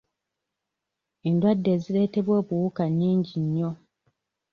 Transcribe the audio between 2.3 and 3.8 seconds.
obuwuka nnyingi nnyo.